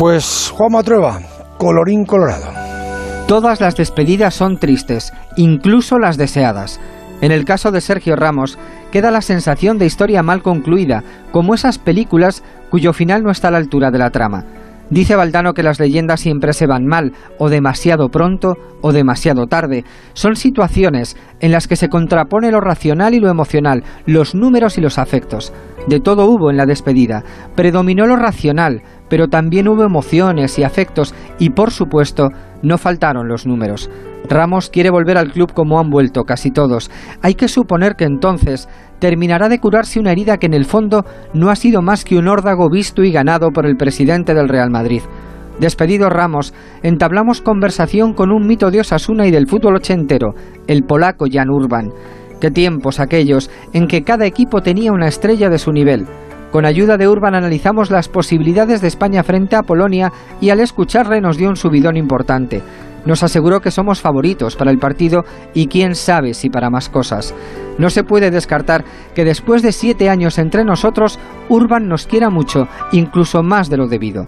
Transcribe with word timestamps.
Pues 0.00 0.50
Juan 0.56 0.72
Matrueva, 0.72 1.20
colorín 1.58 2.06
colorado. 2.06 2.46
Todas 3.28 3.60
las 3.60 3.76
despedidas 3.76 4.32
son 4.32 4.56
tristes, 4.56 5.12
incluso 5.36 5.98
las 5.98 6.16
deseadas. 6.16 6.80
En 7.20 7.32
el 7.32 7.44
caso 7.44 7.70
de 7.70 7.82
Sergio 7.82 8.16
Ramos, 8.16 8.58
queda 8.90 9.10
la 9.10 9.20
sensación 9.20 9.76
de 9.76 9.84
historia 9.84 10.22
mal 10.22 10.42
concluida, 10.42 11.04
como 11.32 11.54
esas 11.54 11.76
películas 11.76 12.42
cuyo 12.70 12.94
final 12.94 13.22
no 13.22 13.30
está 13.30 13.48
a 13.48 13.50
la 13.50 13.58
altura 13.58 13.90
de 13.90 13.98
la 13.98 14.08
trama. 14.08 14.46
Dice 14.88 15.16
Valdano 15.16 15.52
que 15.52 15.62
las 15.62 15.78
leyendas 15.78 16.20
siempre 16.20 16.54
se 16.54 16.66
van 16.66 16.86
mal, 16.86 17.12
o 17.38 17.50
demasiado 17.50 18.08
pronto, 18.08 18.54
o 18.80 18.92
demasiado 18.92 19.48
tarde. 19.48 19.84
Son 20.14 20.34
situaciones 20.34 21.14
en 21.40 21.52
las 21.52 21.68
que 21.68 21.76
se 21.76 21.90
contrapone 21.90 22.50
lo 22.50 22.62
racional 22.62 23.12
y 23.12 23.20
lo 23.20 23.28
emocional, 23.28 23.84
los 24.06 24.34
números 24.34 24.78
y 24.78 24.80
los 24.80 24.98
afectos. 24.98 25.52
De 25.90 25.98
todo 25.98 26.26
hubo 26.26 26.52
en 26.52 26.56
la 26.56 26.66
despedida. 26.66 27.24
Predominó 27.56 28.06
lo 28.06 28.14
racional, 28.14 28.82
pero 29.08 29.26
también 29.26 29.66
hubo 29.66 29.82
emociones 29.82 30.56
y 30.56 30.62
afectos, 30.62 31.16
y 31.40 31.50
por 31.50 31.72
supuesto, 31.72 32.28
no 32.62 32.78
faltaron 32.78 33.26
los 33.26 33.44
números. 33.44 33.90
Ramos 34.28 34.70
quiere 34.70 34.90
volver 34.90 35.18
al 35.18 35.32
club 35.32 35.52
como 35.52 35.80
han 35.80 35.90
vuelto 35.90 36.22
casi 36.22 36.52
todos. 36.52 36.92
Hay 37.22 37.34
que 37.34 37.48
suponer 37.48 37.96
que 37.96 38.04
entonces 38.04 38.68
terminará 39.00 39.48
de 39.48 39.58
curarse 39.58 39.98
una 39.98 40.12
herida 40.12 40.36
que 40.36 40.46
en 40.46 40.54
el 40.54 40.64
fondo 40.64 41.04
no 41.34 41.50
ha 41.50 41.56
sido 41.56 41.82
más 41.82 42.04
que 42.04 42.16
un 42.16 42.28
órdago 42.28 42.70
visto 42.70 43.02
y 43.02 43.10
ganado 43.10 43.50
por 43.50 43.66
el 43.66 43.76
presidente 43.76 44.32
del 44.32 44.48
Real 44.48 44.70
Madrid. 44.70 45.02
Despedido 45.58 46.08
Ramos, 46.08 46.54
entablamos 46.84 47.42
conversación 47.42 48.14
con 48.14 48.30
un 48.30 48.46
mito 48.46 48.70
de 48.70 48.78
Osasuna 48.78 49.26
y 49.26 49.32
del 49.32 49.48
fútbol 49.48 49.74
ochentero, 49.74 50.34
el 50.68 50.84
polaco 50.84 51.26
Jan 51.28 51.50
Urban. 51.50 51.90
Qué 52.40 52.50
tiempos 52.50 53.00
aquellos 53.00 53.50
en 53.74 53.86
que 53.86 54.02
cada 54.02 54.24
equipo 54.24 54.62
tenía 54.62 54.92
una 54.92 55.08
estrella 55.08 55.50
de 55.50 55.58
su 55.58 55.72
nivel. 55.72 56.06
Con 56.50 56.64
ayuda 56.64 56.96
de 56.96 57.06
Urban 57.06 57.34
analizamos 57.34 57.90
las 57.90 58.08
posibilidades 58.08 58.80
de 58.80 58.88
España 58.88 59.22
frente 59.22 59.56
a 59.56 59.62
Polonia 59.62 60.10
y 60.40 60.50
al 60.50 60.60
escucharle 60.60 61.20
nos 61.20 61.36
dio 61.36 61.48
un 61.48 61.56
subidón 61.56 61.96
importante. 61.96 62.62
Nos 63.04 63.22
aseguró 63.22 63.60
que 63.60 63.70
somos 63.70 64.00
favoritos 64.00 64.56
para 64.56 64.70
el 64.70 64.78
partido 64.78 65.24
y 65.54 65.68
quién 65.68 65.94
sabe 65.94 66.34
si 66.34 66.50
para 66.50 66.70
más 66.70 66.88
cosas. 66.88 67.34
No 67.78 67.88
se 67.88 68.04
puede 68.04 68.30
descartar 68.30 68.84
que 69.14 69.24
después 69.24 69.62
de 69.62 69.72
siete 69.72 70.08
años 70.08 70.38
entre 70.38 70.64
nosotros, 70.64 71.18
Urban 71.48 71.88
nos 71.88 72.06
quiera 72.06 72.30
mucho, 72.30 72.68
incluso 72.92 73.42
más 73.42 73.70
de 73.70 73.76
lo 73.76 73.86
debido. 73.86 74.26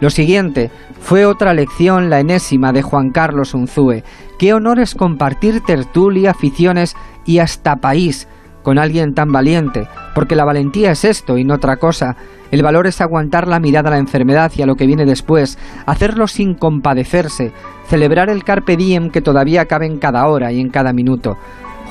Lo 0.00 0.10
siguiente 0.10 0.70
fue 1.00 1.24
otra 1.24 1.54
lección, 1.54 2.10
la 2.10 2.20
enésima 2.20 2.72
de 2.72 2.82
Juan 2.82 3.10
Carlos 3.10 3.54
Unzúe. 3.54 4.02
Qué 4.38 4.52
honor 4.52 4.80
es 4.80 4.94
compartir 4.94 5.60
tertulia, 5.60 6.32
aficiones 6.32 6.96
y 7.24 7.38
hasta 7.38 7.76
país 7.76 8.28
con 8.64 8.78
alguien 8.78 9.14
tan 9.14 9.30
valiente, 9.30 9.86
porque 10.14 10.34
la 10.34 10.44
valentía 10.44 10.90
es 10.90 11.04
esto 11.04 11.38
y 11.38 11.44
no 11.44 11.54
otra 11.54 11.76
cosa. 11.76 12.16
El 12.50 12.62
valor 12.62 12.86
es 12.86 13.00
aguantar 13.00 13.46
la 13.46 13.60
mirada 13.60 13.88
a 13.88 13.92
la 13.92 13.98
enfermedad 13.98 14.50
y 14.56 14.62
a 14.62 14.66
lo 14.66 14.74
que 14.74 14.86
viene 14.86 15.04
después, 15.04 15.58
hacerlo 15.86 16.26
sin 16.26 16.54
compadecerse, 16.54 17.52
celebrar 17.86 18.30
el 18.30 18.42
carpe 18.42 18.76
diem 18.76 19.10
que 19.10 19.20
todavía 19.20 19.66
cabe 19.66 19.86
en 19.86 19.98
cada 19.98 20.26
hora 20.26 20.50
y 20.50 20.60
en 20.60 20.70
cada 20.70 20.92
minuto. 20.92 21.36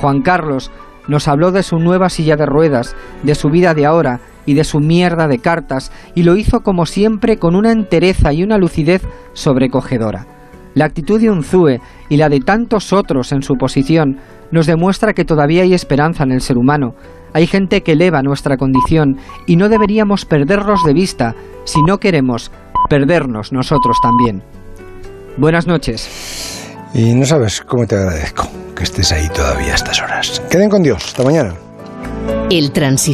Juan 0.01 0.21
Carlos 0.21 0.71
nos 1.07 1.27
habló 1.27 1.51
de 1.51 1.63
su 1.63 1.77
nueva 1.79 2.09
silla 2.09 2.35
de 2.35 2.45
ruedas, 2.45 2.95
de 3.21 3.35
su 3.35 3.49
vida 3.49 3.73
de 3.73 3.85
ahora 3.85 4.19
y 4.45 4.53
de 4.53 4.63
su 4.63 4.79
mierda 4.79 5.27
de 5.27 5.39
cartas, 5.39 5.91
y 6.15 6.23
lo 6.23 6.35
hizo 6.35 6.61
como 6.61 6.85
siempre 6.85 7.37
con 7.37 7.55
una 7.55 7.71
entereza 7.71 8.33
y 8.33 8.43
una 8.43 8.57
lucidez 8.57 9.01
sobrecogedora. 9.33 10.27
La 10.75 10.85
actitud 10.85 11.21
de 11.21 11.29
Unzúe 11.29 11.79
y 12.09 12.17
la 12.17 12.29
de 12.29 12.39
tantos 12.39 12.93
otros 12.93 13.31
en 13.31 13.43
su 13.43 13.55
posición 13.55 14.17
nos 14.51 14.65
demuestra 14.65 15.13
que 15.13 15.25
todavía 15.25 15.63
hay 15.63 15.73
esperanza 15.73 16.23
en 16.23 16.31
el 16.31 16.41
ser 16.41 16.57
humano. 16.57 16.95
Hay 17.33 17.47
gente 17.47 17.81
que 17.81 17.93
eleva 17.93 18.21
nuestra 18.21 18.57
condición 18.57 19.17
y 19.47 19.55
no 19.55 19.69
deberíamos 19.69 20.25
perderlos 20.25 20.83
de 20.83 20.93
vista 20.93 21.35
si 21.63 21.81
no 21.81 21.99
queremos 21.99 22.51
perdernos 22.89 23.51
nosotros 23.51 23.97
también. 24.01 24.43
Buenas 25.37 25.65
noches. 25.65 26.69
Y 26.93 27.13
no 27.15 27.25
sabes 27.25 27.61
cómo 27.61 27.87
te 27.87 27.95
agradezco 27.95 28.47
que 28.75 28.83
estés 28.83 29.11
ahí 29.11 29.27
todavía 29.29 29.71
a 29.71 29.75
estas 29.75 30.01
horas. 30.01 30.41
Queden 30.49 30.69
con 30.69 30.83
Dios. 30.83 31.03
Hasta 31.05 31.23
mañana. 31.23 31.55
El 32.49 32.71
transistor. 32.71 33.11